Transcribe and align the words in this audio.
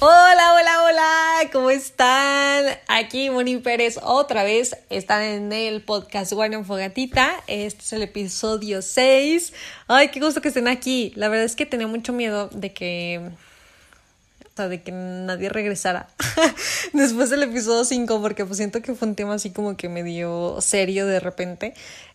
Hola, 0.00 0.54
hola, 0.54 0.82
hola, 0.82 1.50
¿cómo 1.52 1.70
están? 1.70 2.64
Aquí 2.88 3.30
Moni 3.30 3.58
Pérez 3.58 3.96
otra 4.02 4.42
vez. 4.42 4.76
Están 4.90 5.22
en 5.22 5.52
el 5.52 5.82
podcast 5.82 6.32
Bueno 6.32 6.58
en 6.58 6.64
Fogatita. 6.64 7.32
Este 7.46 7.80
es 7.80 7.92
el 7.92 8.02
episodio 8.02 8.82
6. 8.82 9.52
Ay, 9.86 10.08
qué 10.08 10.18
gusto 10.18 10.40
que 10.40 10.48
estén 10.48 10.66
aquí. 10.66 11.12
La 11.14 11.28
verdad 11.28 11.44
es 11.44 11.54
que 11.54 11.64
tenía 11.64 11.86
mucho 11.86 12.12
miedo 12.12 12.48
de 12.48 12.72
que. 12.72 13.20
O 14.42 14.56
sea, 14.56 14.68
de 14.68 14.82
que 14.82 14.90
nadie 14.92 15.48
regresara 15.48 16.08
después 16.92 17.30
del 17.30 17.44
episodio 17.44 17.84
5, 17.84 18.20
porque 18.20 18.44
pues 18.44 18.56
siento 18.58 18.82
que 18.82 18.94
fue 18.94 19.08
un 19.08 19.14
tema 19.14 19.34
así 19.34 19.50
como 19.50 19.76
que 19.76 19.88
medio 19.88 20.60
serio 20.60 21.06
de 21.06 21.20
repente. 21.20 21.74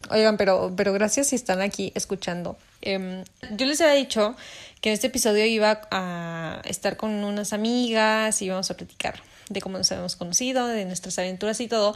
Oigan, 0.09 0.37
pero, 0.37 0.73
pero 0.75 0.93
gracias 0.93 1.27
si 1.27 1.35
están 1.35 1.61
aquí 1.61 1.91
escuchando. 1.95 2.57
Em, 2.81 3.25
yo 3.51 3.65
les 3.65 3.81
había 3.81 3.95
dicho 3.95 4.35
que 4.81 4.89
en 4.89 4.93
este 4.93 5.07
episodio 5.07 5.45
iba 5.45 5.81
a 5.91 6.61
estar 6.65 6.97
con 6.97 7.11
unas 7.23 7.53
amigas 7.53 8.41
y 8.41 8.45
íbamos 8.45 8.69
a 8.71 8.77
platicar 8.77 9.21
de 9.49 9.61
cómo 9.61 9.77
nos 9.77 9.91
habíamos 9.91 10.15
conocido, 10.15 10.67
de 10.67 10.85
nuestras 10.85 11.19
aventuras 11.19 11.59
y 11.59 11.67
todo. 11.67 11.95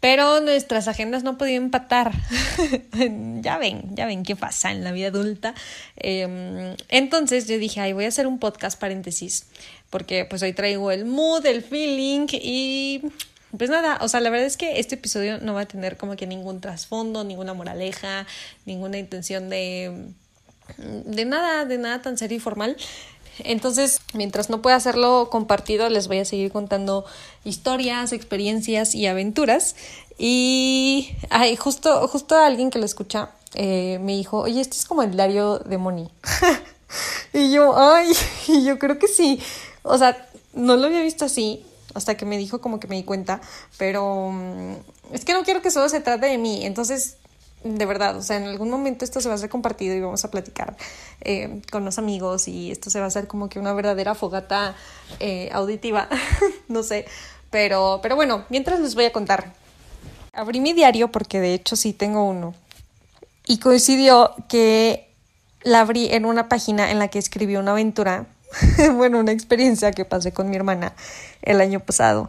Pero 0.00 0.40
nuestras 0.40 0.88
agendas 0.88 1.22
no 1.22 1.38
podían 1.38 1.64
empatar. 1.64 2.12
ya 3.40 3.56
ven, 3.58 3.96
ya 3.96 4.06
ven 4.06 4.24
qué 4.24 4.36
pasa 4.36 4.70
en 4.70 4.84
la 4.84 4.92
vida 4.92 5.08
adulta. 5.08 5.54
Em, 5.96 6.76
entonces 6.88 7.48
yo 7.48 7.58
dije, 7.58 7.80
ay, 7.80 7.92
voy 7.92 8.04
a 8.04 8.08
hacer 8.08 8.26
un 8.26 8.38
podcast 8.38 8.78
paréntesis, 8.78 9.46
porque 9.88 10.26
pues 10.26 10.42
hoy 10.42 10.52
traigo 10.52 10.90
el 10.90 11.06
mood, 11.06 11.46
el 11.46 11.62
feeling 11.62 12.26
y 12.32 13.02
pues 13.56 13.70
nada, 13.70 13.98
o 14.02 14.08
sea, 14.08 14.20
la 14.20 14.28
verdad 14.28 14.46
es 14.46 14.56
que 14.56 14.80
este 14.80 14.96
episodio 14.96 15.38
no 15.38 15.54
va 15.54 15.62
a 15.62 15.66
tener 15.66 15.96
como 15.96 16.14
que 16.16 16.26
ningún 16.26 16.60
trasfondo, 16.60 17.24
ninguna 17.24 17.54
moraleja, 17.54 18.26
ninguna 18.66 18.98
intención 18.98 19.48
de 19.48 20.12
de 20.78 21.24
nada, 21.24 21.64
de 21.64 21.78
nada 21.78 22.02
tan 22.02 22.18
serio 22.18 22.36
y 22.36 22.40
formal. 22.40 22.76
Entonces, 23.38 24.00
mientras 24.14 24.48
no 24.48 24.62
pueda 24.62 24.76
hacerlo 24.76 25.28
compartido, 25.30 25.88
les 25.88 26.08
voy 26.08 26.18
a 26.18 26.24
seguir 26.24 26.50
contando 26.50 27.04
historias, 27.44 28.12
experiencias 28.12 28.94
y 28.94 29.06
aventuras. 29.06 29.76
Y 30.18 31.14
ay, 31.28 31.56
justo, 31.56 32.08
justo 32.08 32.36
alguien 32.36 32.70
que 32.70 32.78
lo 32.78 32.86
escucha 32.86 33.30
eh, 33.54 33.98
me 34.00 34.16
dijo, 34.16 34.40
oye, 34.40 34.60
este 34.60 34.76
es 34.76 34.86
como 34.86 35.02
el 35.02 35.12
diario 35.12 35.58
de 35.58 35.78
Moni. 35.78 36.08
y 37.32 37.52
yo, 37.52 37.76
ay, 37.76 38.10
y 38.48 38.64
yo 38.64 38.78
creo 38.78 38.98
que 38.98 39.08
sí. 39.08 39.40
O 39.82 39.98
sea, 39.98 40.26
no 40.54 40.76
lo 40.76 40.86
había 40.86 41.02
visto 41.02 41.24
así 41.24 41.64
hasta 41.94 42.16
que 42.16 42.26
me 42.26 42.36
dijo 42.36 42.60
como 42.60 42.78
que 42.78 42.88
me 42.88 42.96
di 42.96 43.04
cuenta, 43.04 43.40
pero 43.78 44.30
mm, 44.30 44.74
es 45.12 45.24
que 45.24 45.32
no 45.32 45.44
quiero 45.44 45.62
que 45.62 45.70
solo 45.70 45.88
se 45.88 46.00
trate 46.00 46.26
de 46.26 46.38
mí. 46.38 46.64
Entonces, 46.64 47.16
de 47.74 47.86
verdad, 47.86 48.16
o 48.16 48.22
sea, 48.22 48.36
en 48.36 48.44
algún 48.44 48.70
momento 48.70 49.04
esto 49.04 49.20
se 49.20 49.28
va 49.28 49.34
a 49.34 49.36
hacer 49.36 49.50
compartido 49.50 49.94
y 49.94 50.00
vamos 50.00 50.24
a 50.24 50.30
platicar 50.30 50.76
eh, 51.20 51.60
con 51.70 51.84
los 51.84 51.98
amigos 51.98 52.48
y 52.48 52.70
esto 52.70 52.90
se 52.90 52.98
va 52.98 53.06
a 53.06 53.08
hacer 53.08 53.26
como 53.26 53.48
que 53.48 53.58
una 53.58 53.72
verdadera 53.72 54.14
fogata 54.14 54.74
eh, 55.20 55.50
auditiva, 55.52 56.08
no 56.68 56.82
sé, 56.82 57.06
pero, 57.50 58.00
pero 58.02 58.16
bueno, 58.16 58.44
mientras 58.48 58.80
les 58.80 58.94
voy 58.94 59.04
a 59.04 59.12
contar. 59.12 59.52
Abrí 60.32 60.60
mi 60.60 60.72
diario 60.72 61.10
porque 61.10 61.40
de 61.40 61.54
hecho 61.54 61.76
sí 61.76 61.92
tengo 61.92 62.24
uno 62.24 62.54
y 63.46 63.58
coincidió 63.58 64.34
que 64.48 65.10
la 65.62 65.80
abrí 65.80 66.08
en 66.12 66.26
una 66.26 66.48
página 66.48 66.90
en 66.90 66.98
la 66.98 67.08
que 67.08 67.18
escribí 67.18 67.56
una 67.56 67.72
aventura, 67.72 68.26
bueno, 68.94 69.18
una 69.18 69.32
experiencia 69.32 69.92
que 69.92 70.04
pasé 70.04 70.32
con 70.32 70.50
mi 70.50 70.56
hermana 70.56 70.94
el 71.42 71.60
año 71.60 71.80
pasado. 71.80 72.28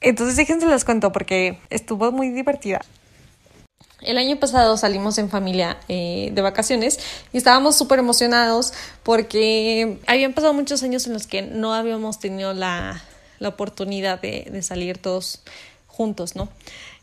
Entonces 0.00 0.36
déjense 0.36 0.66
las 0.66 0.84
cuento 0.84 1.10
porque 1.10 1.58
estuvo 1.70 2.12
muy 2.12 2.30
divertida. 2.30 2.80
El 4.00 4.16
año 4.16 4.38
pasado 4.38 4.76
salimos 4.76 5.18
en 5.18 5.28
familia 5.28 5.76
eh, 5.88 6.30
de 6.32 6.42
vacaciones 6.42 7.00
y 7.32 7.36
estábamos 7.36 7.76
súper 7.76 7.98
emocionados 7.98 8.72
porque 9.02 9.98
habían 10.06 10.34
pasado 10.34 10.54
muchos 10.54 10.82
años 10.84 11.06
en 11.06 11.14
los 11.14 11.26
que 11.26 11.42
no 11.42 11.74
habíamos 11.74 12.20
tenido 12.20 12.54
la, 12.54 13.02
la 13.40 13.48
oportunidad 13.48 14.20
de, 14.20 14.48
de, 14.52 14.62
salir 14.62 14.98
todos 14.98 15.40
juntos, 15.88 16.36
¿no? 16.36 16.48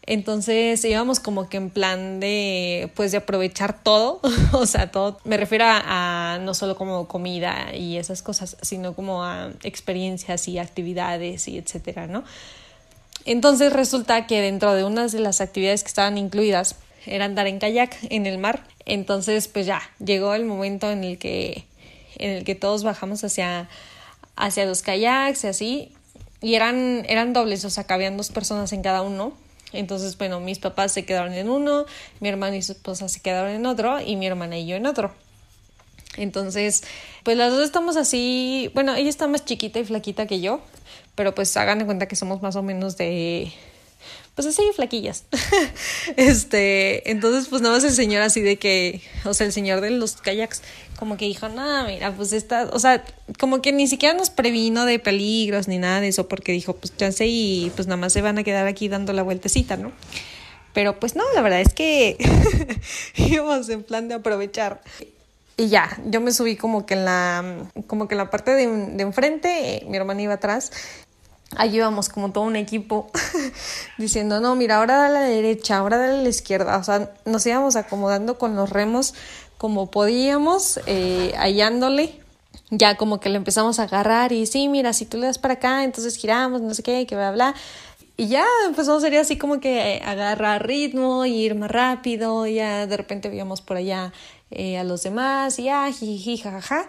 Entonces 0.04 0.86
íbamos 0.86 1.20
como 1.20 1.50
que 1.50 1.58
en 1.58 1.70
plan 1.70 2.22
de, 2.22 2.90
pues 2.96 3.12
de 3.12 3.18
aprovechar 3.18 3.84
todo, 3.84 4.22
o 4.54 4.66
sea, 4.66 4.90
todo, 4.90 5.20
me 5.26 5.36
refiero 5.36 5.66
a, 5.66 6.36
a, 6.36 6.40
no 6.40 6.54
solo 6.54 6.78
como 6.78 7.10
comida 7.10 7.76
y 7.76 7.98
esas 7.98 8.22
cosas, 8.22 8.56
sino 8.62 8.94
como 8.96 9.22
a 9.24 9.50
experiencias 9.64 10.48
y 10.48 10.60
actividades 10.60 11.50
y 11.50 11.58
etcétera, 11.58 12.08
¿no? 12.08 12.24
Entonces 13.26 13.74
resulta 13.74 14.28
que 14.28 14.40
dentro 14.40 14.76
de 14.76 14.84
unas 14.84 15.12
de 15.12 15.20
las 15.20 15.42
actividades 15.42 15.82
que 15.82 15.88
estaban 15.88 16.18
incluidas 16.18 16.76
era 17.06 17.26
andar 17.26 17.48
en 17.48 17.60
kayak 17.60 17.98
en 18.10 18.26
el 18.26 18.38
mar. 18.38 18.64
Entonces, 18.86 19.48
pues 19.48 19.66
ya, 19.66 19.82
llegó 20.04 20.34
el 20.34 20.46
momento 20.46 20.92
en 20.92 21.04
el 21.04 21.18
que, 21.18 21.66
en 22.18 22.32
el 22.32 22.44
que 22.44 22.56
todos 22.56 22.84
bajamos 22.84 23.24
hacia, 23.24 23.70
hacia 24.36 24.66
los 24.66 24.82
kayaks 24.82 25.44
y 25.44 25.48
así. 25.48 25.92
Y 26.42 26.56
eran, 26.56 27.06
eran 27.08 27.34
dobles, 27.34 27.66
o 27.66 27.70
sea, 27.70 27.86
cabían 27.86 28.18
dos 28.18 28.30
personas 28.30 28.72
en 28.74 28.82
cada 28.82 29.02
uno. 29.02 29.34
Entonces, 29.74 30.18
bueno, 30.18 30.40
mis 30.40 30.60
papás 30.60 30.92
se 30.92 31.06
quedaron 31.06 31.34
en 31.34 31.50
uno, 31.50 31.86
mi 32.20 32.30
hermano 32.30 32.56
y 32.56 32.62
su 32.62 32.74
esposa 32.74 33.10
se 33.10 33.20
quedaron 33.22 33.52
en 33.52 33.66
otro 33.66 34.00
y 34.00 34.16
mi 34.16 34.28
hermana 34.28 34.58
y 34.58 34.68
yo 34.68 34.76
en 34.76 34.86
otro. 34.86 35.12
Entonces, 36.18 36.84
pues 37.24 37.36
las 37.38 37.52
dos 37.52 37.64
estamos 37.64 37.98
así, 37.98 38.72
bueno, 38.74 38.96
ella 38.96 39.10
está 39.10 39.28
más 39.28 39.44
chiquita 39.44 39.80
y 39.80 39.86
flaquita 39.86 40.28
que 40.28 40.40
yo, 40.40 40.62
pero 41.16 41.36
pues 41.36 41.56
hagan 41.58 41.80
de 41.80 41.86
cuenta 41.86 42.08
que 42.08 42.16
somos 42.16 42.42
más 42.42 42.56
o 42.56 42.64
menos 42.64 42.96
de 42.96 43.52
pues 44.36 44.48
así 44.48 44.62
flaquillas. 44.76 45.24
este, 46.18 47.10
entonces 47.10 47.48
pues 47.48 47.62
nada 47.62 47.76
más 47.76 47.84
el 47.86 47.94
señor 47.94 48.22
así 48.22 48.42
de 48.42 48.58
que, 48.58 49.02
o 49.24 49.34
sea, 49.34 49.48
el 49.48 49.54
señor 49.54 49.80
de 49.80 49.92
los 49.92 50.18
kayaks, 50.18 50.62
como 51.00 51.16
que 51.16 51.26
dijo, 51.26 51.48
no, 51.48 51.86
mira, 51.86 52.14
pues 52.14 52.34
esta, 52.34 52.70
o 52.74 52.80
sea, 52.80 53.04
como 53.40 53.62
que 53.62 53.72
ni 53.72 53.88
siquiera 53.88 54.14
nos 54.14 54.30
previno 54.30 54.86
de 54.86 55.00
peligros 55.00 55.70
ni 55.70 55.78
nada 55.78 56.02
de 56.02 56.10
eso, 56.10 56.28
porque 56.28 56.52
dijo, 56.52 56.76
pues 56.76 56.96
chance 56.98 57.26
y 57.26 57.72
pues 57.76 57.88
nada 57.88 57.98
más 57.98 58.12
se 58.12 58.22
van 58.22 58.38
a 58.38 58.44
quedar 58.44 58.68
aquí 58.68 58.90
dando 58.90 59.14
la 59.14 59.24
vueltecita, 59.24 59.78
¿no? 59.78 59.94
Pero 60.74 61.00
pues 61.00 61.16
no, 61.16 61.24
la 61.34 61.42
verdad 61.42 61.62
es 61.62 61.74
que 61.74 62.18
íbamos 63.16 63.70
en 63.70 63.84
plan 63.84 64.10
de 64.10 64.16
aprovechar. 64.16 64.82
Y 65.58 65.70
ya, 65.70 65.98
yo 66.06 66.20
me 66.20 66.34
subí 66.34 66.58
como 66.58 66.86
que 66.86 66.96
en 66.96 67.06
la, 67.06 67.70
como 67.88 68.10
que 68.10 68.16
en 68.16 68.18
la 68.18 68.30
parte 68.30 68.52
de, 68.52 68.68
de 68.68 69.04
enfrente, 69.04 69.86
mi 69.88 69.96
hermana 69.96 70.22
iba 70.22 70.34
atrás 70.34 70.74
Ahí 71.56 71.76
íbamos 71.76 72.10
como 72.10 72.32
todo 72.32 72.44
un 72.44 72.56
equipo 72.56 73.10
diciendo, 73.98 74.40
no, 74.40 74.56
mira, 74.56 74.78
ahora 74.78 74.98
da 74.98 75.06
a 75.08 75.10
la 75.10 75.22
derecha, 75.22 75.78
ahora 75.78 75.98
da 75.98 76.06
a 76.06 76.22
la 76.22 76.30
izquierda. 76.30 76.78
O 76.78 76.84
sea, 76.84 77.14
nos 77.26 77.46
íbamos 77.46 77.76
acomodando 77.76 78.38
con 78.38 78.56
los 78.56 78.70
remos 78.70 79.14
como 79.58 79.90
podíamos, 79.90 80.80
eh, 80.86 81.34
hallándole. 81.38 82.20
Ya 82.72 82.98
como 82.98 83.20
que 83.20 83.30
le 83.30 83.38
empezamos 83.38 83.80
a 83.80 83.84
agarrar 83.84 84.32
y 84.32 84.48
sí, 84.48 84.68
mira, 84.68 84.92
si 84.92 85.06
tú 85.06 85.18
le 85.18 85.28
das 85.28 85.38
para 85.38 85.56
acá, 85.56 85.84
entonces 85.84 86.18
giramos, 86.18 86.62
no 86.62 86.74
sé 86.74 86.84
qué, 86.84 87.06
que 87.06 87.16
bla, 87.16 87.32
bla. 87.32 87.56
Y 88.18 88.28
ya 88.28 88.46
empezamos 88.66 89.04
a 89.04 89.08
ser 89.08 89.18
así 89.20 89.38
como 89.38 89.60
que 89.60 90.02
agarrar 90.04 90.66
ritmo 90.66 91.26
ir 91.26 91.56
más 91.56 91.70
rápido. 91.70 92.48
Ya 92.48 92.88
de 92.88 92.98
repente 92.98 93.30
veíamos 93.30 93.62
por 93.62 93.78
allá 93.78 94.14
eh, 94.52 94.78
a 94.78 94.84
los 94.84 95.04
demás 95.04 95.60
y 95.60 95.64
ya, 95.66 95.92
jiji, 95.92 96.38
jajaja. 96.38 96.88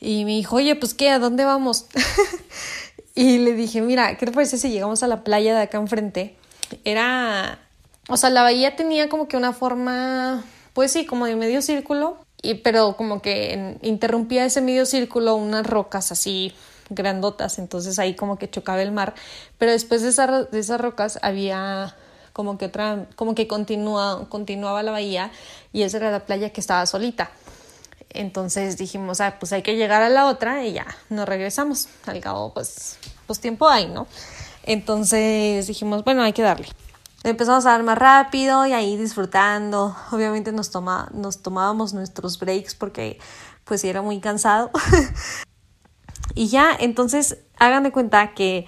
Y 0.00 0.24
me 0.24 0.32
dijo, 0.32 0.56
oye, 0.56 0.74
pues 0.76 0.94
qué, 0.94 1.10
¿a 1.10 1.18
dónde 1.18 1.44
vamos? 1.44 1.86
Y 3.16 3.38
le 3.38 3.54
dije, 3.54 3.80
mira, 3.80 4.18
¿qué 4.18 4.26
te 4.26 4.32
parece 4.32 4.58
si 4.58 4.68
llegamos 4.68 5.02
a 5.02 5.06
la 5.06 5.24
playa 5.24 5.56
de 5.56 5.62
acá 5.62 5.78
enfrente? 5.78 6.36
Era, 6.84 7.58
o 8.10 8.18
sea, 8.18 8.28
la 8.28 8.42
bahía 8.42 8.76
tenía 8.76 9.08
como 9.08 9.26
que 9.26 9.38
una 9.38 9.54
forma, 9.54 10.44
pues 10.74 10.92
sí, 10.92 11.06
como 11.06 11.24
de 11.24 11.34
medio 11.34 11.62
círculo, 11.62 12.18
y, 12.42 12.56
pero 12.56 12.94
como 12.98 13.22
que 13.22 13.78
interrumpía 13.80 14.44
ese 14.44 14.60
medio 14.60 14.84
círculo 14.84 15.34
unas 15.34 15.66
rocas 15.66 16.12
así 16.12 16.52
grandotas, 16.90 17.58
entonces 17.58 17.98
ahí 17.98 18.14
como 18.14 18.38
que 18.38 18.50
chocaba 18.50 18.82
el 18.82 18.92
mar, 18.92 19.14
pero 19.56 19.72
después 19.72 20.02
de, 20.02 20.46
de 20.52 20.58
esas 20.58 20.78
rocas 20.78 21.18
había 21.22 21.96
como 22.34 22.58
que 22.58 22.66
otra, 22.66 23.06
como 23.16 23.34
que 23.34 23.48
continua, 23.48 24.26
continuaba 24.28 24.82
la 24.82 24.92
bahía 24.92 25.30
y 25.72 25.84
esa 25.84 25.96
era 25.96 26.10
la 26.10 26.20
playa 26.20 26.50
que 26.50 26.60
estaba 26.60 26.84
solita. 26.84 27.30
Entonces 28.16 28.76
dijimos, 28.76 29.20
ah, 29.20 29.36
pues 29.38 29.52
hay 29.52 29.62
que 29.62 29.76
llegar 29.76 30.02
a 30.02 30.08
la 30.08 30.26
otra 30.26 30.64
y 30.64 30.72
ya, 30.72 30.86
nos 31.10 31.28
regresamos. 31.28 31.88
Al 32.06 32.20
cabo, 32.20 32.52
pues, 32.52 32.98
pues 33.26 33.40
tiempo 33.40 33.68
hay, 33.68 33.86
¿no? 33.86 34.06
Entonces 34.62 35.66
dijimos, 35.66 36.04
bueno, 36.04 36.22
hay 36.22 36.32
que 36.32 36.42
darle. 36.42 36.68
Empezamos 37.22 37.66
a 37.66 37.70
dar 37.70 37.82
más 37.82 37.98
rápido 37.98 38.66
y 38.66 38.72
ahí 38.72 38.96
disfrutando. 38.96 39.96
Obviamente 40.12 40.52
nos, 40.52 40.70
toma, 40.70 41.08
nos 41.12 41.42
tomábamos 41.42 41.92
nuestros 41.92 42.38
breaks 42.38 42.74
porque 42.74 43.18
pues 43.64 43.84
era 43.84 44.02
muy 44.02 44.20
cansado. 44.20 44.70
y 46.34 46.48
ya, 46.48 46.70
entonces 46.78 47.38
hagan 47.58 47.82
de 47.82 47.92
cuenta 47.92 48.34
que 48.34 48.66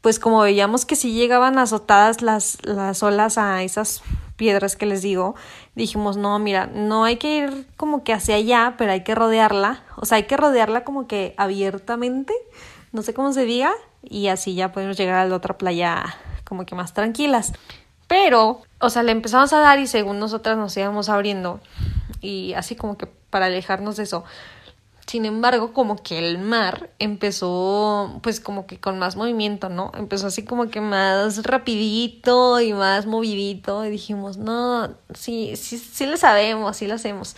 pues 0.00 0.18
como 0.18 0.40
veíamos 0.40 0.86
que 0.86 0.96
si 0.96 1.12
llegaban 1.12 1.58
azotadas 1.58 2.22
las, 2.22 2.58
las 2.62 3.02
olas 3.02 3.38
a 3.38 3.62
esas 3.62 4.02
piedras 4.40 4.74
que 4.74 4.86
les 4.86 5.02
digo, 5.02 5.34
dijimos, 5.74 6.16
no, 6.16 6.38
mira, 6.38 6.64
no 6.64 7.04
hay 7.04 7.18
que 7.18 7.36
ir 7.36 7.66
como 7.76 8.04
que 8.04 8.14
hacia 8.14 8.36
allá, 8.36 8.74
pero 8.78 8.90
hay 8.90 9.04
que 9.04 9.14
rodearla, 9.14 9.84
o 9.96 10.06
sea, 10.06 10.16
hay 10.16 10.22
que 10.22 10.38
rodearla 10.38 10.82
como 10.82 11.06
que 11.06 11.34
abiertamente, 11.36 12.32
no 12.90 13.02
sé 13.02 13.12
cómo 13.12 13.34
se 13.34 13.44
diga, 13.44 13.70
y 14.02 14.28
así 14.28 14.54
ya 14.54 14.72
podemos 14.72 14.96
llegar 14.96 15.16
a 15.16 15.26
la 15.26 15.36
otra 15.36 15.58
playa 15.58 16.06
como 16.44 16.64
que 16.64 16.74
más 16.74 16.94
tranquilas. 16.94 17.52
Pero, 18.08 18.62
o 18.78 18.88
sea, 18.88 19.02
le 19.02 19.12
empezamos 19.12 19.52
a 19.52 19.60
dar 19.60 19.78
y 19.78 19.86
según 19.86 20.18
nosotras 20.18 20.56
nos 20.56 20.74
íbamos 20.74 21.10
abriendo, 21.10 21.60
y 22.22 22.54
así 22.54 22.76
como 22.76 22.96
que 22.96 23.08
para 23.28 23.44
alejarnos 23.44 23.98
de 23.98 24.04
eso, 24.04 24.24
Sin 25.10 25.24
embargo, 25.24 25.72
como 25.72 25.96
que 25.96 26.20
el 26.20 26.38
mar 26.38 26.90
empezó 27.00 28.20
pues 28.22 28.38
como 28.38 28.68
que 28.68 28.78
con 28.78 29.00
más 29.00 29.16
movimiento, 29.16 29.68
¿no? 29.68 29.90
Empezó 29.96 30.28
así 30.28 30.44
como 30.44 30.70
que 30.70 30.80
más 30.80 31.42
rapidito 31.42 32.60
y 32.60 32.72
más 32.74 33.06
movidito 33.06 33.84
y 33.84 33.90
dijimos, 33.90 34.36
no, 34.36 34.94
sí, 35.12 35.56
sí, 35.56 35.78
sí 35.78 36.06
lo 36.06 36.16
sabemos, 36.16 36.76
sí 36.76 36.86
lo 36.86 36.94
hacemos. 36.94 37.34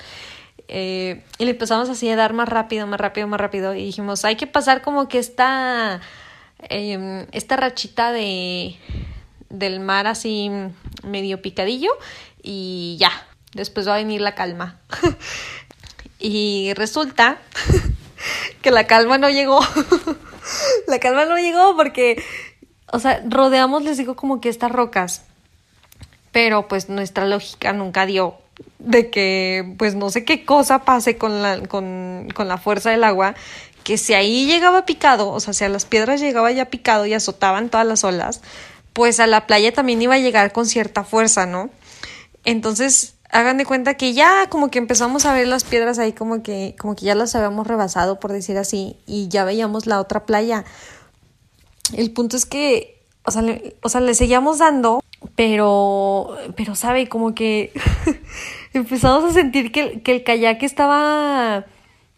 Eh, 0.68 1.24
y 1.38 1.46
le 1.46 1.52
empezamos 1.52 1.88
así 1.88 2.10
a 2.10 2.16
dar 2.16 2.34
más 2.34 2.46
rápido, 2.46 2.86
más 2.86 3.00
rápido, 3.00 3.26
más 3.26 3.40
rápido 3.40 3.74
y 3.74 3.86
dijimos, 3.86 4.26
hay 4.26 4.36
que 4.36 4.46
pasar 4.46 4.82
como 4.82 5.08
que 5.08 5.18
esta, 5.18 6.02
em, 6.68 7.26
esta 7.32 7.56
rachita 7.56 8.12
de, 8.12 8.76
del 9.48 9.80
mar 9.80 10.06
así 10.06 10.50
medio 11.04 11.40
picadillo 11.40 11.92
y 12.42 12.98
ya, 13.00 13.12
después 13.54 13.88
va 13.88 13.94
a 13.94 13.96
venir 13.96 14.20
la 14.20 14.34
calma. 14.34 14.78
y 16.22 16.72
resulta 16.74 17.38
que 18.62 18.70
la 18.70 18.86
calma 18.86 19.18
no 19.18 19.28
llegó. 19.28 19.60
la 20.86 20.98
calma 21.00 21.24
no 21.26 21.36
llegó 21.36 21.76
porque, 21.76 22.22
o 22.92 22.98
sea, 22.98 23.22
rodeamos, 23.28 23.82
les 23.82 23.98
digo, 23.98 24.16
como 24.16 24.40
que 24.40 24.48
estas 24.48 24.72
rocas. 24.72 25.22
Pero 26.30 26.68
pues 26.68 26.88
nuestra 26.88 27.26
lógica 27.26 27.72
nunca 27.72 28.06
dio 28.06 28.36
de 28.78 29.10
que, 29.10 29.74
pues 29.76 29.94
no 29.94 30.10
sé 30.10 30.24
qué 30.24 30.44
cosa 30.44 30.84
pase 30.84 31.18
con 31.18 31.42
la, 31.42 31.60
con, 31.66 32.28
con 32.34 32.48
la 32.48 32.56
fuerza 32.56 32.90
del 32.90 33.04
agua, 33.04 33.34
que 33.84 33.98
si 33.98 34.14
ahí 34.14 34.46
llegaba 34.46 34.86
picado, 34.86 35.30
o 35.30 35.40
sea, 35.40 35.52
si 35.52 35.64
a 35.64 35.68
las 35.68 35.84
piedras 35.84 36.20
llegaba 36.20 36.50
ya 36.52 36.66
picado 36.66 37.04
y 37.06 37.14
azotaban 37.14 37.68
todas 37.68 37.86
las 37.86 38.04
olas, 38.04 38.40
pues 38.92 39.20
a 39.20 39.26
la 39.26 39.46
playa 39.46 39.72
también 39.72 40.00
iba 40.00 40.14
a 40.14 40.18
llegar 40.18 40.52
con 40.52 40.66
cierta 40.66 41.04
fuerza, 41.04 41.46
¿no? 41.46 41.70
Entonces, 42.44 43.14
hagan 43.32 43.56
de 43.56 43.64
cuenta 43.64 43.94
que 43.94 44.12
ya 44.12 44.48
como 44.48 44.70
que 44.70 44.78
empezamos 44.78 45.24
a 45.24 45.32
ver 45.32 45.48
las 45.48 45.64
piedras 45.64 45.98
ahí 45.98 46.12
como 46.12 46.42
que, 46.42 46.76
como 46.78 46.94
que 46.94 47.06
ya 47.06 47.14
las 47.14 47.34
habíamos 47.34 47.66
rebasado, 47.66 48.20
por 48.20 48.30
decir 48.30 48.58
así, 48.58 48.96
y 49.06 49.28
ya 49.28 49.44
veíamos 49.44 49.86
la 49.86 50.00
otra 50.00 50.26
playa. 50.26 50.64
El 51.94 52.12
punto 52.12 52.36
es 52.36 52.44
que, 52.46 53.02
o 53.24 53.30
sea, 53.30 53.42
le, 53.42 53.76
o 53.82 53.88
sea, 53.88 54.02
le 54.02 54.14
seguíamos 54.14 54.58
dando, 54.58 55.02
pero, 55.34 56.36
pero, 56.56 56.74
¿sabe? 56.74 57.08
Como 57.08 57.34
que 57.34 57.72
empezamos 58.74 59.24
a 59.24 59.32
sentir 59.32 59.72
que, 59.72 60.02
que 60.02 60.12
el 60.12 60.24
kayak 60.24 60.62
estaba 60.62 61.64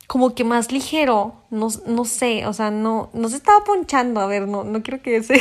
como 0.09 0.35
que 0.35 0.45
más 0.45 0.73
ligero, 0.73 1.35
no, 1.51 1.69
no 1.87 2.05
sé, 2.05 2.45
o 2.47 2.53
sea, 2.53 2.71
no, 2.71 3.11
no 3.15 3.29
se 3.29 3.37
estaba 3.37 3.65
ponchando, 3.65 4.21
a 4.21 4.27
ver, 4.27 4.49
no, 4.49 4.65
no 4.65 4.83
quiero 4.83 5.01
que 5.01 5.17
ese... 5.17 5.35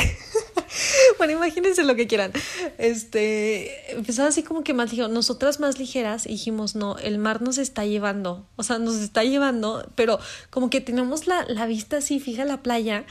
bueno, 1.18 1.32
imagínense 1.34 1.82
lo 1.84 1.94
que 1.94 2.06
quieran. 2.06 2.32
Este, 2.78 3.92
empezaba 3.92 4.28
así 4.28 4.42
como 4.42 4.62
que 4.64 4.74
más 4.74 4.90
ligero, 4.90 5.08
nosotras 5.08 5.60
más 5.60 5.78
ligeras, 5.78 6.24
dijimos, 6.24 6.74
no, 6.74 6.98
el 6.98 7.18
mar 7.18 7.42
nos 7.42 7.58
está 7.58 7.84
llevando, 7.84 8.46
o 8.56 8.62
sea, 8.62 8.78
nos 8.78 8.96
está 8.96 9.24
llevando, 9.24 9.90
pero 9.94 10.18
como 10.50 10.70
que 10.70 10.80
tenemos 10.80 11.26
la, 11.26 11.44
la 11.48 11.66
vista 11.66 11.98
así 11.98 12.20
fija 12.20 12.44
la 12.44 12.62
playa, 12.62 13.04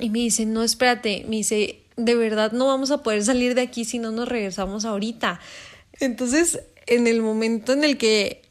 y 0.00 0.10
me 0.10 0.20
dice, 0.20 0.46
no, 0.46 0.62
espérate, 0.62 1.24
me 1.28 1.36
dice, 1.36 1.82
de 1.96 2.14
verdad 2.14 2.52
no 2.52 2.66
vamos 2.66 2.90
a 2.90 3.02
poder 3.02 3.22
salir 3.24 3.54
de 3.54 3.60
aquí 3.60 3.84
si 3.84 3.98
no 3.98 4.10
nos 4.10 4.28
regresamos 4.28 4.84
ahorita. 4.84 5.40
Entonces, 6.00 6.60
en 6.86 7.06
el 7.06 7.20
momento 7.20 7.72
en 7.72 7.84
el 7.84 7.98
que 7.98 8.42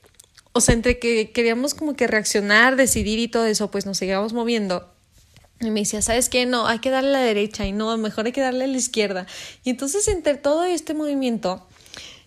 o 0.54 0.62
sea, 0.62 0.76
entre 0.76 1.00
que 1.00 1.32
queríamos 1.32 1.74
como 1.74 1.96
que 1.96 2.08
reaccionar, 2.08 2.76
decidir 2.76 3.20
y 3.20 3.28
todo 3.28 3.46
eso, 3.46 3.72
pues 3.72 3.86
nos 3.86 3.98
seguíamos 3.98 4.34
moviendo. 4.34 4.92
Y 5.62 5.70
me 5.70 5.82
decía, 5.82 6.02
¿sabes 6.02 6.28
qué? 6.28 6.46
No, 6.46 6.68
hay 6.68 6.80
que 6.80 6.90
darle 6.90 7.10
a 7.10 7.14
la 7.14 7.22
derecha 7.22 7.66
y 7.66 7.72
no, 7.72 7.96
mejor 7.98 8.26
hay 8.26 8.32
que 8.32 8.42
darle 8.42 8.66
a 8.66 8.68
la 8.68 8.78
izquierda. 8.78 9.28
Y 9.64 9.70
entonces 9.70 10.08
entre 10.08 10.36
todo 10.36 10.64
este 10.64 10.94
movimiento, 10.94 11.68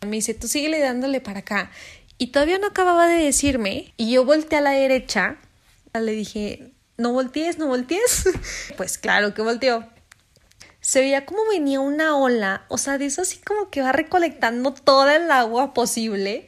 me 0.06 0.16
dice, 0.16 0.34
tú 0.34 0.48
síguele 0.48 0.78
dándole 0.81 1.20
para 1.20 1.40
acá. 1.40 1.70
Y 2.16 2.28
todavía 2.28 2.58
no 2.58 2.69
acababa 2.69 3.08
de 3.08 3.25
decirme, 3.25 3.92
y 3.96 4.12
yo 4.12 4.25
volteé 4.25 4.58
a 4.58 4.62
la 4.62 4.70
derecha, 4.70 5.36
le 5.92 6.12
dije, 6.12 6.70
no 6.96 7.12
voltees, 7.12 7.58
no 7.58 7.66
voltees. 7.66 8.25
pues 8.76 8.98
claro 8.98 9.34
que 9.34 9.42
volteó. 9.42 9.84
Se 10.81 11.00
veía 11.00 11.26
como 11.26 11.40
venía 11.50 11.81
una 11.81 12.16
ola, 12.16 12.66
o 12.69 12.78
sea, 12.78 12.98
de 12.98 13.06
eso 13.06 13.22
así 13.22 13.38
como 13.38 13.70
que 13.70 13.81
va 13.81 13.92
recolectando 13.92 14.75
toda 14.75 15.16
el 15.16 15.31
agua 15.31 15.75
posible 15.75 16.46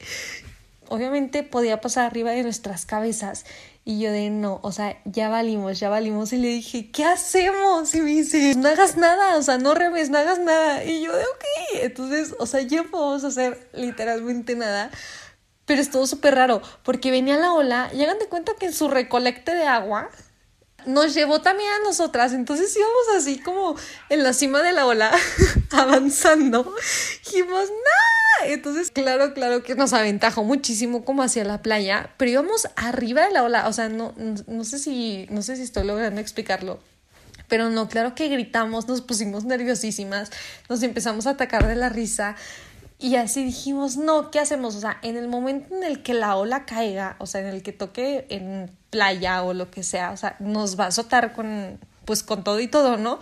obviamente 0.89 1.43
podía 1.43 1.81
pasar 1.81 2.07
arriba 2.07 2.33
de 2.33 2.43
nuestras 2.43 2.87
cabezas. 2.87 3.45
Y 3.89 4.01
yo 4.01 4.11
de 4.11 4.31
no, 4.31 4.59
o 4.65 4.73
sea, 4.73 5.01
ya 5.05 5.29
valimos, 5.29 5.79
ya 5.79 5.89
valimos. 5.89 6.33
Y 6.33 6.39
le 6.39 6.49
dije, 6.49 6.91
¿qué 6.91 7.05
hacemos? 7.05 7.95
Y 7.95 8.01
me 8.01 8.11
dice, 8.11 8.57
no 8.57 8.67
hagas 8.67 8.97
nada, 8.97 9.37
o 9.37 9.43
sea, 9.43 9.59
no 9.59 9.77
remes, 9.77 10.11
no 10.11 10.19
hagas 10.19 10.41
nada. 10.41 10.83
Y 10.85 11.05
yo 11.05 11.17
de 11.17 11.23
ok. 11.23 11.45
Entonces, 11.83 12.35
o 12.41 12.47
sea, 12.47 12.63
ya 12.63 12.83
podemos 12.83 13.23
hacer 13.23 13.71
literalmente 13.75 14.57
nada. 14.57 14.91
Pero 15.67 15.81
estuvo 15.81 16.05
súper 16.09 16.35
raro, 16.35 16.63
porque 16.83 17.13
venía 17.13 17.37
la 17.37 17.53
ola 17.53 17.89
y 17.95 18.03
hagan 18.03 18.19
de 18.19 18.27
cuenta 18.27 18.55
que 18.59 18.67
en 18.67 18.73
su 18.73 18.89
recolecte 18.89 19.55
de 19.55 19.69
agua 19.69 20.11
nos 20.85 21.15
llevó 21.15 21.41
también 21.41 21.71
a 21.71 21.85
nosotras. 21.85 22.33
Entonces 22.33 22.77
íbamos 22.77 23.17
así 23.17 23.39
como 23.39 23.77
en 24.09 24.25
la 24.25 24.33
cima 24.33 24.63
de 24.63 24.73
la 24.73 24.87
ola, 24.87 25.13
avanzando. 25.71 26.75
Dijimos, 27.25 27.69
¡no! 27.69 28.26
Entonces, 28.45 28.91
claro, 28.91 29.35
claro 29.35 29.63
que 29.63 29.75
nos 29.75 29.93
aventajó 29.93 30.45
muchísimo 30.45 31.05
como 31.05 31.23
hacia 31.23 31.45
la 31.45 31.63
playa, 31.63 32.11
pero 32.17 32.31
íbamos 32.31 32.69
arriba 32.77 33.27
de 33.27 33.33
la 33.33 33.43
ola. 33.43 33.69
O 33.69 33.73
sea, 33.73 33.89
no, 33.89 34.15
no 34.47 34.65
sé 34.65 34.79
si, 34.79 35.27
no 35.31 35.43
sé 35.43 35.57
si 35.57 35.63
estoy 35.63 35.87
logrando 35.87 36.21
explicarlo. 36.21 36.79
Pero 37.49 37.71
no, 37.71 37.89
claro 37.89 38.15
que 38.15 38.29
gritamos, 38.29 38.89
nos 38.89 39.03
pusimos 39.03 39.45
nerviosísimas, 39.45 40.31
nos 40.69 40.83
empezamos 40.83 41.27
a 41.27 41.31
atacar 41.31 41.67
de 41.67 41.77
la 41.77 41.89
risa. 41.89 42.37
Y 42.99 43.17
así 43.17 43.45
dijimos, 43.45 43.97
no, 43.97 44.31
¿qué 44.31 44.41
hacemos? 44.41 44.75
O 44.75 44.81
sea, 44.81 44.99
en 45.03 45.17
el 45.17 45.29
momento 45.29 45.77
en 45.77 45.85
el 45.85 46.03
que 46.03 46.15
la 46.15 46.37
ola 46.37 46.65
caiga, 46.65 47.17
o 47.19 47.27
sea, 47.27 47.43
en 47.43 47.49
el 47.49 47.63
que 47.63 47.73
toque 47.73 48.27
en 48.31 48.71
playa 48.91 49.43
o 49.43 49.53
lo 49.53 49.71
que 49.71 49.83
sea, 49.83 50.13
o 50.13 50.17
sea, 50.17 50.37
nos 50.41 50.81
va 50.81 50.85
a 50.85 50.89
azotar 50.89 51.35
con, 51.35 51.79
pues 52.07 52.23
con 52.23 52.43
todo 52.43 52.59
y 52.61 52.69
todo, 52.69 52.97
¿no? 52.97 53.21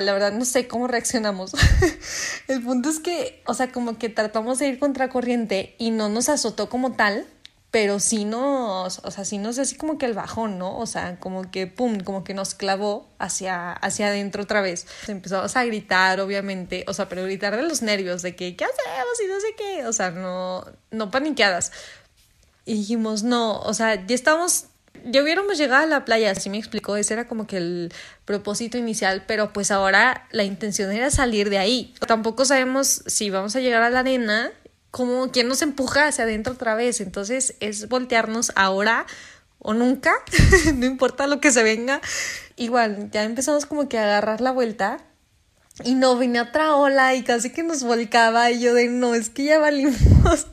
La 0.00 0.12
verdad 0.12 0.32
no 0.32 0.44
sé 0.44 0.68
cómo 0.68 0.88
reaccionamos. 0.88 1.52
el 2.48 2.62
punto 2.62 2.88
es 2.88 3.00
que, 3.00 3.42
o 3.46 3.54
sea, 3.54 3.70
como 3.72 3.98
que 3.98 4.08
tratamos 4.08 4.58
de 4.58 4.68
ir 4.68 4.78
contracorriente 4.78 5.74
y 5.78 5.90
no 5.90 6.08
nos 6.08 6.28
azotó 6.28 6.68
como 6.68 6.92
tal, 6.92 7.26
pero 7.72 8.00
sí 8.00 8.26
nos, 8.26 8.98
o 8.98 9.10
sea, 9.10 9.24
sí 9.24 9.38
nos 9.38 9.58
así 9.58 9.76
como 9.76 9.96
que 9.96 10.04
el 10.04 10.12
bajón, 10.12 10.58
¿no? 10.58 10.78
O 10.78 10.86
sea, 10.86 11.18
como 11.18 11.50
que 11.50 11.66
pum, 11.66 12.00
como 12.00 12.22
que 12.22 12.34
nos 12.34 12.54
clavó 12.54 13.08
hacia, 13.18 13.72
hacia 13.72 14.08
adentro 14.08 14.42
otra 14.42 14.60
vez. 14.60 14.86
Empezamos 15.08 15.56
a 15.56 15.64
gritar, 15.64 16.20
obviamente, 16.20 16.84
o 16.86 16.92
sea, 16.92 17.08
pero 17.08 17.24
gritar 17.24 17.56
de 17.56 17.62
los 17.62 17.80
nervios, 17.80 18.20
de 18.20 18.36
que, 18.36 18.56
¿qué 18.56 18.64
hacemos? 18.66 19.20
Y 19.24 19.26
no 19.26 19.40
sé 19.40 19.46
qué, 19.56 19.86
o 19.86 19.92
sea, 19.94 20.10
no, 20.10 20.66
no 20.90 21.10
paniqueadas. 21.10 21.72
Y 22.66 22.74
dijimos, 22.74 23.22
no, 23.22 23.58
o 23.60 23.72
sea, 23.72 23.94
ya 24.06 24.14
estamos 24.14 24.66
ya 25.04 25.22
hubiéramos 25.22 25.58
llegado 25.58 25.82
a 25.82 25.86
la 25.86 26.04
playa, 26.04 26.30
así 26.30 26.50
me 26.50 26.58
explicó, 26.58 26.96
ese 26.96 27.14
era 27.14 27.26
como 27.26 27.46
que 27.46 27.56
el 27.56 27.92
propósito 28.24 28.78
inicial, 28.78 29.24
pero 29.26 29.52
pues 29.52 29.70
ahora 29.70 30.26
la 30.30 30.44
intención 30.44 30.92
era 30.92 31.10
salir 31.10 31.50
de 31.50 31.58
ahí. 31.58 31.94
Tampoco 32.06 32.44
sabemos 32.44 33.02
si 33.06 33.30
vamos 33.30 33.56
a 33.56 33.60
llegar 33.60 33.82
a 33.82 33.90
la 33.90 34.00
arena 34.00 34.52
como 34.90 35.30
quien 35.32 35.48
nos 35.48 35.62
empuja 35.62 36.06
hacia 36.06 36.24
adentro 36.24 36.52
otra 36.52 36.74
vez. 36.74 37.00
Entonces 37.00 37.56
es 37.60 37.88
voltearnos 37.88 38.52
ahora 38.54 39.06
o 39.58 39.74
nunca, 39.74 40.12
no 40.74 40.86
importa 40.86 41.26
lo 41.26 41.40
que 41.40 41.50
se 41.50 41.62
venga. 41.62 42.00
Igual, 42.56 43.10
ya 43.10 43.24
empezamos 43.24 43.66
como 43.66 43.88
que 43.88 43.98
a 43.98 44.04
agarrar 44.04 44.40
la 44.40 44.52
vuelta 44.52 44.98
y 45.84 45.94
no 45.94 46.16
venía 46.16 46.42
otra 46.42 46.76
ola 46.76 47.14
y 47.14 47.22
casi 47.22 47.50
que 47.50 47.62
nos 47.62 47.82
volcaba 47.82 48.50
y 48.50 48.60
yo 48.60 48.74
de 48.74 48.88
no, 48.88 49.14
es 49.14 49.30
que 49.30 49.44
ya 49.44 49.58
valimos. 49.58 50.46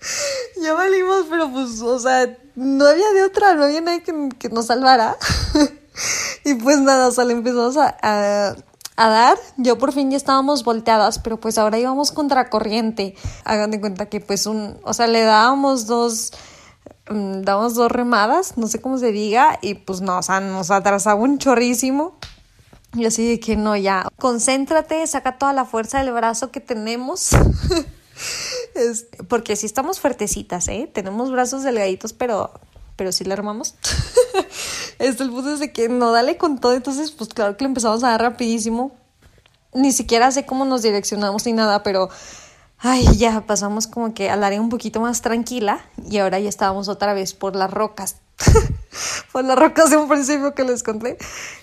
ya 0.62 0.74
valimos, 0.74 1.26
pero 1.28 1.50
pues, 1.50 1.80
o 1.80 1.98
sea, 1.98 2.36
no 2.54 2.86
había 2.86 3.10
de 3.12 3.22
otra, 3.24 3.54
no 3.54 3.64
había 3.64 3.80
nadie 3.80 4.02
que, 4.02 4.28
que 4.38 4.48
nos 4.48 4.66
salvara. 4.66 5.16
y 6.44 6.54
pues 6.54 6.78
nada, 6.80 7.08
o 7.08 7.10
sea, 7.10 7.24
le 7.24 7.32
empezamos 7.32 7.76
a 7.76 8.56
a 8.98 9.08
dar. 9.08 9.38
Yo 9.56 9.78
por 9.78 9.92
fin 9.92 10.10
ya 10.10 10.16
estábamos 10.16 10.64
volteadas, 10.64 11.20
pero 11.20 11.38
pues 11.38 11.56
ahora 11.56 11.78
íbamos 11.78 12.10
contracorriente. 12.10 13.14
Hagan 13.44 13.70
de 13.70 13.80
cuenta 13.80 14.06
que 14.06 14.20
pues 14.20 14.44
un, 14.46 14.76
o 14.82 14.92
sea, 14.92 15.06
le 15.06 15.22
dábamos 15.22 15.86
dos, 15.86 16.32
um, 17.08 17.42
dábamos 17.42 17.76
dos 17.76 17.92
remadas, 17.92 18.58
no 18.58 18.66
sé 18.66 18.80
cómo 18.80 18.98
se 18.98 19.12
diga, 19.12 19.58
y 19.62 19.74
pues 19.74 20.00
no, 20.00 20.18
o 20.18 20.22
sea, 20.22 20.40
nos 20.40 20.72
atrasaba 20.72 21.20
un 21.20 21.38
chorrísimo. 21.38 22.18
Y 22.94 23.06
así 23.06 23.28
de 23.28 23.38
que 23.38 23.54
no, 23.54 23.76
ya, 23.76 24.08
concéntrate, 24.18 25.06
saca 25.06 25.38
toda 25.38 25.52
la 25.52 25.64
fuerza 25.64 26.02
del 26.02 26.12
brazo 26.12 26.50
que 26.50 26.60
tenemos. 26.60 27.30
es, 28.78 29.06
porque 29.28 29.56
sí 29.56 29.66
estamos 29.66 30.00
fuertecitas, 30.00 30.68
¿eh? 30.68 30.90
Tenemos 30.92 31.30
brazos 31.30 31.62
delgaditos, 31.62 32.12
pero, 32.12 32.52
pero 32.96 33.12
sí 33.12 33.24
le 33.24 33.32
armamos. 33.32 33.74
Este, 34.98 35.22
el 35.22 35.30
punto 35.30 35.54
es 35.54 35.60
de 35.60 35.72
que 35.72 35.88
no 35.88 36.10
dale 36.10 36.36
con 36.36 36.58
todo, 36.58 36.72
entonces 36.72 37.12
pues 37.12 37.30
claro 37.30 37.56
que 37.56 37.62
lo 37.62 37.68
empezamos 37.68 38.02
a 38.02 38.08
dar 38.08 38.20
rapidísimo. 38.20 38.96
Ni 39.72 39.92
siquiera 39.92 40.32
sé 40.32 40.44
cómo 40.44 40.64
nos 40.64 40.82
direccionamos 40.82 41.46
ni 41.46 41.52
nada, 41.52 41.84
pero 41.84 42.08
ay, 42.78 43.16
ya 43.16 43.46
pasamos 43.46 43.86
como 43.86 44.12
que 44.12 44.28
al 44.28 44.42
área 44.42 44.60
un 44.60 44.70
poquito 44.70 45.00
más 45.00 45.22
tranquila 45.22 45.84
y 46.08 46.18
ahora 46.18 46.40
ya 46.40 46.48
estábamos 46.48 46.88
otra 46.88 47.14
vez 47.14 47.32
por 47.32 47.54
las 47.54 47.70
rocas. 47.70 48.16
por 49.32 49.44
las 49.44 49.58
rocas 49.58 49.90
de 49.90 49.96
un 49.96 50.08
principio 50.08 50.54
que 50.54 50.64
les 50.64 50.82
conté. 50.82 51.18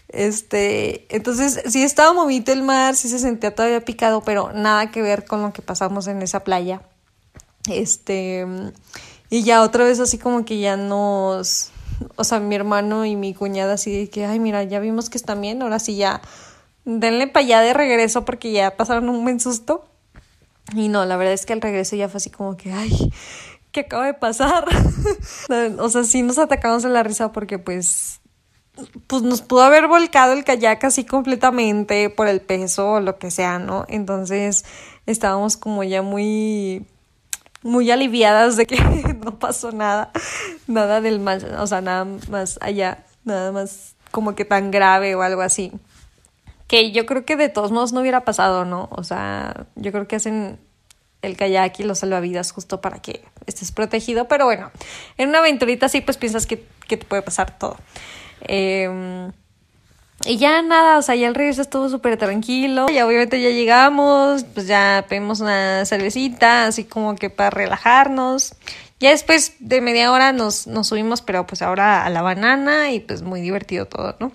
Este, 0.10 1.14
entonces 1.14 1.62
sí 1.68 1.84
estaba 1.84 2.14
movido 2.14 2.54
el 2.54 2.64
mar, 2.64 2.96
sí 2.96 3.10
se 3.10 3.20
sentía 3.20 3.54
todavía 3.54 3.84
picado, 3.84 4.22
pero 4.22 4.52
nada 4.54 4.92
que 4.92 5.02
ver 5.02 5.26
con 5.26 5.42
lo 5.42 5.52
que 5.52 5.62
pasamos 5.62 6.08
en 6.08 6.22
esa 6.22 6.44
playa. 6.44 6.82
Este, 7.70 8.46
y 9.30 9.44
ya 9.44 9.64
otra 9.64 9.84
vez 9.84 10.00
así 10.00 10.18
como 10.18 10.46
que 10.46 10.60
ya 10.60 10.78
nos 10.78 11.72
o 12.16 12.24
sea, 12.24 12.40
mi 12.40 12.56
hermano 12.56 13.06
y 13.06 13.16
mi 13.16 13.34
cuñada 13.34 13.74
así 13.74 13.98
de 13.98 14.10
que, 14.10 14.26
ay, 14.26 14.40
mira, 14.40 14.64
ya 14.64 14.80
vimos 14.80 15.10
que 15.10 15.18
están 15.18 15.42
bien, 15.42 15.62
ahora 15.62 15.80
sí 15.80 15.96
ya, 15.96 16.22
denle 16.84 17.28
para 17.28 17.46
allá 17.46 17.62
de 17.62 17.74
regreso 17.74 18.26
porque 18.26 18.52
ya 18.52 18.76
pasaron 18.76 19.10
un 19.10 19.24
buen 19.24 19.40
susto. 19.40 19.86
Y 20.74 20.88
no, 20.88 21.06
la 21.06 21.16
verdad 21.16 21.34
es 21.34 21.46
que 21.46 21.54
al 21.54 21.62
regreso 21.62 21.96
ya 21.96 22.10
fue 22.10 22.18
así 22.18 22.30
como 22.30 22.58
que, 22.58 22.72
ay, 22.72 23.12
¿qué 23.72 23.82
acaba 23.82 24.06
de 24.06 24.14
pasar? 24.14 24.66
o 25.80 25.90
sea, 25.90 26.04
sí 26.04 26.22
nos 26.22 26.40
atacamos 26.40 26.84
en 26.86 26.94
la 26.94 27.04
risa 27.04 27.32
porque 27.32 27.60
pues 27.60 28.20
pues 29.08 29.22
nos 29.22 29.42
pudo 29.42 29.62
haber 29.62 29.88
volcado 29.88 30.34
el 30.34 30.44
kayak 30.44 30.84
así 30.84 31.06
completamente 31.06 32.10
por 32.10 32.28
el 32.28 32.42
peso 32.42 32.94
o 32.94 33.00
lo 33.00 33.18
que 33.18 33.32
sea, 33.32 33.58
¿no? 33.58 33.86
Entonces 33.88 34.66
estábamos 35.06 35.56
como 35.56 35.86
ya 35.86 36.02
muy 36.02 36.86
muy 37.66 37.90
aliviadas 37.90 38.58
de 38.58 38.68
que 38.68 38.78
no 39.26 39.40
pasó 39.40 39.72
nada, 39.72 40.12
nada 40.68 41.02
del 41.02 41.20
más, 41.20 41.44
o 41.44 41.68
sea, 41.68 41.82
nada 41.82 42.06
más 42.30 42.60
allá, 42.62 43.04
nada 43.24 43.52
más 43.52 43.96
como 44.12 44.36
que 44.36 44.46
tan 44.46 44.70
grave 44.70 45.16
o 45.16 45.24
algo 45.24 45.42
así. 45.42 45.72
Que 46.68 46.92
yo 46.92 47.06
creo 47.06 47.26
que 47.26 47.36
de 47.36 47.50
todos 47.50 47.72
modos 47.72 47.92
no 47.92 48.02
hubiera 48.02 48.22
pasado, 48.22 48.66
¿no? 48.66 48.88
O 48.92 49.04
sea, 49.04 49.66
yo 49.76 49.92
creo 49.92 50.08
que 50.08 50.16
hacen 50.16 50.60
el 51.24 51.38
kayak 51.38 51.80
y 51.80 51.84
los 51.84 52.00
salvavidas 52.00 52.52
justo 52.52 52.82
para 52.82 53.00
que 53.00 53.26
estés 53.48 53.72
protegido, 53.72 54.28
pero 54.28 54.46
bueno, 54.46 54.72
en 55.18 55.30
una 55.30 55.40
aventurita 55.40 55.88
así 55.88 56.02
pues 56.02 56.18
piensas 56.18 56.46
que, 56.46 56.64
que 56.88 56.98
te 56.98 57.06
puede 57.06 57.24
pasar 57.24 57.58
todo. 57.58 57.78
Eh, 58.42 59.32
y 60.24 60.38
ya 60.38 60.62
nada, 60.62 60.98
o 60.98 61.02
sea, 61.02 61.16
ya 61.16 61.28
el 61.28 61.36
regreso 61.36 61.62
estuvo 61.62 61.90
súper 61.90 62.18
tranquilo. 62.18 62.88
Y 62.90 63.00
obviamente 63.00 63.42
ya 63.42 63.50
llegamos, 63.50 64.46
pues 64.54 64.68
ya 64.68 65.06
pedimos 65.10 65.42
una 65.42 65.86
cervecita, 65.86 66.68
así 66.68 66.86
como 66.86 67.16
que 67.16 67.30
para 67.30 67.50
relajarnos. 67.50 68.54
Ya 69.00 69.10
después 69.10 69.54
de 69.60 69.82
media 69.82 70.12
hora 70.12 70.32
nos, 70.32 70.68
nos 70.68 70.88
subimos, 70.88 71.22
pero 71.22 71.46
pues 71.46 71.62
ahora 71.62 72.06
a 72.06 72.10
la 72.10 72.22
banana 72.22 72.92
y 72.92 73.02
pues 73.02 73.22
muy 73.22 73.42
divertido 73.42 73.86
todo, 73.86 74.16
¿no? 74.20 74.32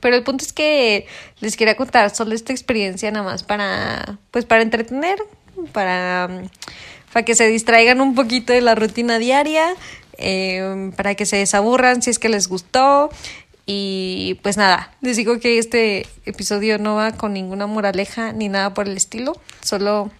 Pero 0.00 0.16
el 0.16 0.22
punto 0.22 0.44
es 0.44 0.52
que 0.52 1.06
les 1.40 1.56
quería 1.56 1.76
contar 1.76 2.14
solo 2.14 2.34
esta 2.34 2.52
experiencia 2.52 3.10
nada 3.10 3.24
más 3.24 3.42
para, 3.42 4.18
pues 4.30 4.44
para 4.44 4.62
entretener, 4.62 5.18
para, 5.72 6.28
para 7.12 7.24
que 7.24 7.34
se 7.34 7.46
distraigan 7.46 8.00
un 8.00 8.14
poquito 8.14 8.52
de 8.52 8.60
la 8.60 8.74
rutina 8.74 9.18
diaria, 9.18 9.74
eh, 10.18 10.92
para 10.96 11.14
que 11.14 11.26
se 11.26 11.36
desaburran 11.36 12.02
si 12.02 12.10
es 12.10 12.18
que 12.18 12.28
les 12.28 12.48
gustó. 12.48 13.10
Y 13.66 14.40
pues 14.42 14.56
nada, 14.56 14.92
les 15.00 15.16
digo 15.16 15.38
que 15.38 15.58
este 15.58 16.06
episodio 16.24 16.78
no 16.78 16.96
va 16.96 17.12
con 17.12 17.32
ninguna 17.32 17.66
moraleja 17.66 18.32
ni 18.32 18.48
nada 18.48 18.74
por 18.74 18.88
el 18.88 18.96
estilo, 18.96 19.40
solo 19.62 20.10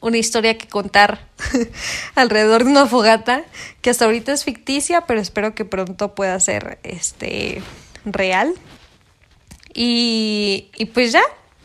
una 0.00 0.18
historia 0.18 0.58
que 0.58 0.68
contar 0.68 1.26
alrededor 2.14 2.64
de 2.64 2.70
una 2.70 2.86
fogata 2.86 3.44
que 3.80 3.90
hasta 3.90 4.04
ahorita 4.04 4.32
es 4.32 4.44
ficticia, 4.44 5.02
pero 5.02 5.20
espero 5.20 5.54
que 5.54 5.64
pronto 5.64 6.14
pueda 6.14 6.38
ser 6.38 6.78
este 6.82 7.62
real. 8.04 8.54
Y, 9.74 10.70
y 10.76 10.86
pues 10.86 11.12
ya, 11.12 11.22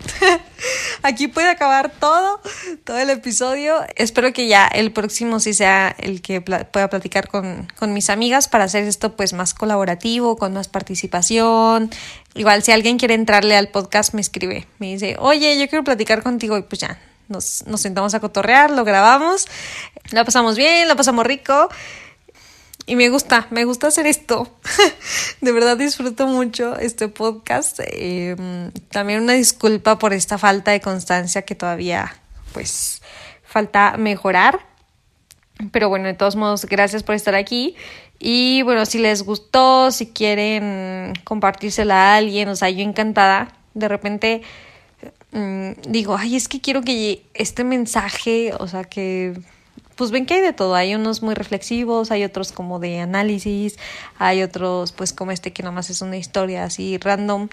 Aquí 1.04 1.28
puede 1.28 1.50
acabar 1.50 1.92
todo, 1.92 2.42
todo 2.84 2.98
el 2.98 3.10
episodio. 3.10 3.76
Espero 3.96 4.34
que 4.34 4.48
ya 4.48 4.68
el 4.68 4.92
próximo 4.92 5.40
sí 5.40 5.54
sea 5.54 5.96
el 5.98 6.22
que 6.22 6.42
pueda 6.42 6.90
platicar 6.90 7.28
con, 7.28 7.68
con 7.78 7.94
mis 7.94 8.10
amigas 8.10 8.48
para 8.48 8.66
hacer 8.66 8.84
esto 8.84 9.16
pues 9.16 9.34
más 9.34 9.54
colaborativo, 9.54 10.38
con 10.38 10.54
más 10.54 10.68
participación. 10.68 11.90
Igual 12.36 12.64
si 12.64 12.72
alguien 12.72 12.98
quiere 12.98 13.16
entrarle 13.16 13.58
al 13.58 13.70
podcast 13.70 14.14
me 14.14 14.22
escribe, 14.22 14.68
me 14.80 14.88
dice, 14.94 15.16
oye, 15.20 15.60
yo 15.60 15.68
quiero 15.68 15.84
platicar 15.84 16.24
contigo 16.24 16.58
y 16.58 16.62
pues 16.62 16.82
ya, 16.82 17.00
nos, 17.28 17.66
nos 17.66 17.82
sentamos 17.82 18.14
a 18.14 18.20
cotorrear, 18.20 18.72
lo 18.72 18.84
grabamos, 18.84 19.48
la 20.12 20.24
pasamos 20.24 20.56
bien, 20.56 20.88
la 20.88 20.96
pasamos 20.96 21.26
rico 21.26 21.70
y 22.86 22.96
me 22.96 23.10
gusta, 23.10 23.48
me 23.52 23.66
gusta 23.66 23.88
hacer 23.88 24.08
esto. 24.08 24.48
de 25.42 25.52
verdad 25.52 25.78
disfruto 25.78 26.28
mucho 26.28 26.78
este 26.78 27.08
podcast. 27.08 27.80
Em, 27.84 28.72
también 28.90 29.22
una 29.22 29.34
disculpa 29.34 30.00
por 30.00 30.14
esta 30.14 30.38
falta 30.38 30.72
de 30.72 30.82
constancia 30.82 31.44
que 31.44 31.56
todavía 31.56 32.16
pues 32.54 33.02
falta 33.44 33.96
mejorar. 33.98 34.60
Pero 35.72 35.90
bueno, 35.90 36.08
de 36.08 36.16
todos 36.16 36.36
modos, 36.36 36.66
gracias 36.66 37.04
por 37.04 37.14
estar 37.14 37.36
aquí. 37.36 37.76
Y 38.20 38.62
bueno, 38.64 38.86
si 38.86 39.00
les 39.00 39.24
gustó, 39.24 39.92
si 39.92 40.08
quieren 40.08 41.14
compartírsela 41.24 42.14
a 42.14 42.16
alguien, 42.18 42.50
o 42.50 42.56
sea, 42.56 42.70
yo 42.70 42.82
encantada. 42.82 43.54
De 43.74 43.88
repente 43.88 44.42
mm, 45.32 45.72
digo, 45.88 46.16
ay, 46.18 46.36
es 46.36 46.48
que 46.48 46.62
quiero 46.62 46.82
que 46.82 47.26
este 47.34 47.64
mensaje, 47.64 48.54
o 48.60 48.68
sea, 48.68 48.84
que 48.84 49.40
pues 50.02 50.10
ven 50.10 50.26
que 50.26 50.34
hay 50.34 50.42
de 50.42 50.52
todo, 50.52 50.74
hay 50.74 50.96
unos 50.96 51.22
muy 51.22 51.36
reflexivos, 51.36 52.10
hay 52.10 52.24
otros 52.24 52.52
como 52.52 52.80
de 52.80 53.02
análisis, 53.02 53.78
hay 54.18 54.42
otros 54.42 54.94
pues 54.94 55.14
como 55.14 55.32
este 55.32 55.54
que 55.54 55.62
nomás 55.62 55.92
es 55.92 56.02
una 56.02 56.18
historia 56.18 56.64
así 56.64 56.98
random. 56.98 57.50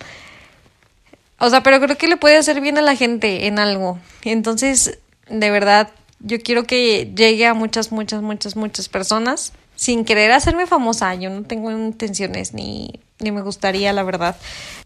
O 1.38 1.50
sea, 1.50 1.62
pero 1.62 1.78
creo 1.78 1.98
que 1.98 2.08
le 2.08 2.16
puede 2.16 2.38
hacer 2.38 2.62
bien 2.62 2.78
a 2.78 2.80
la 2.80 2.96
gente 2.96 3.48
en 3.48 3.58
algo. 3.58 3.98
Entonces, 4.24 4.98
de 5.28 5.50
verdad, 5.50 5.90
yo 6.20 6.40
quiero 6.40 6.64
que 6.64 7.12
llegue 7.14 7.44
a 7.44 7.52
muchas, 7.52 7.92
muchas, 7.92 8.22
muchas, 8.22 8.56
muchas 8.56 8.88
personas 8.88 9.52
sin 9.76 10.06
querer 10.06 10.32
hacerme 10.32 10.66
famosa. 10.66 11.14
Yo 11.16 11.28
no 11.28 11.42
tengo 11.42 11.70
intenciones 11.70 12.54
ni, 12.54 12.98
ni 13.20 13.30
me 13.30 13.42
gustaría, 13.42 13.92
la 13.92 14.04
verdad. 14.04 14.36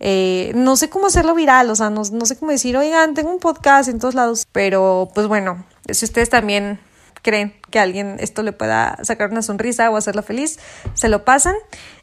Eh, 0.01 0.51
no 0.57 0.75
sé 0.75 0.91
cómo 0.91 1.07
hacerlo 1.07 1.37
viral, 1.37 1.71
o 1.71 1.77
sea, 1.77 1.91
no, 1.91 2.03
no 2.11 2.27
sé 2.27 2.37
cómo 2.37 2.51
decir, 2.51 2.77
oigan, 2.77 3.15
tengo 3.15 3.31
un 3.31 3.39
podcast 3.39 3.89
en 3.89 4.01
todos 4.01 4.17
lados. 4.17 4.49
Pero, 4.51 5.13
pues 5.15 5.29
bueno, 5.29 5.65
si 5.89 6.05
ustedes 6.05 6.29
también 6.29 6.81
creen 7.23 7.55
que 7.71 7.79
a 7.79 7.83
alguien 7.83 8.17
esto 8.21 8.43
le 8.43 8.53
pueda 8.53 8.99
sacar 9.03 9.31
una 9.31 9.43
sonrisa 9.43 9.91
o 9.91 9.97
hacerlo 9.97 10.23
feliz, 10.23 10.59
se 10.95 11.09
lo 11.09 11.25
pasan. 11.25 11.55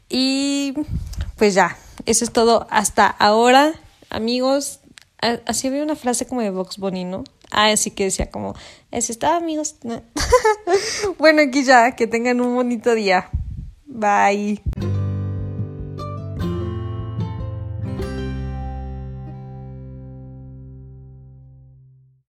Y 0.08 0.74
pues 1.36 1.54
ya, 1.54 1.76
eso 2.06 2.24
es 2.24 2.32
todo 2.32 2.66
hasta 2.70 3.06
ahora, 3.06 3.72
amigos. 4.08 4.80
Así 5.46 5.68
había 5.68 5.82
una 5.82 5.96
frase 5.96 6.26
como 6.26 6.40
de 6.40 6.50
Vox 6.50 6.78
Bonino. 6.78 7.24
Ah, 7.50 7.68
así 7.70 7.90
que 7.90 8.04
decía 8.04 8.30
como, 8.30 8.54
eso 8.90 9.12
está, 9.12 9.36
amigos. 9.36 9.76
bueno, 11.18 11.42
aquí 11.42 11.64
ya, 11.64 11.94
que 11.96 12.06
tengan 12.06 12.40
un 12.40 12.54
bonito 12.54 12.94
día. 12.94 13.28
Bye. 13.86 14.62